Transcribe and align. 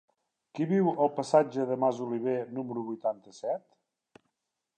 Qui 0.59 0.65
viu 0.71 0.87
al 1.05 1.11
passatge 1.19 1.67
de 1.73 1.77
Masoliver 1.83 2.35
número 2.59 2.87
vuitanta-set? 2.91 3.71